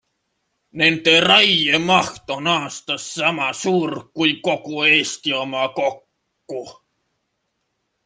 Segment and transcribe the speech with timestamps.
[0.79, 6.61] Nende raiemaht on aastas sama suur kui kogu Eesti oma kokku.